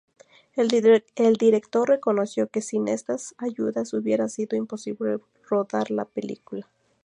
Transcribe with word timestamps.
El 0.55 0.67
director 1.37 1.87
reconoció 1.87 2.47
que 2.47 2.63
sin 2.63 2.87
estas 2.87 3.35
ayuda 3.37 3.83
hubiera 3.93 4.29
sido 4.29 4.57
imposible 4.57 5.19
rodar 5.47 5.91
la 5.91 6.05
película. 6.05 6.67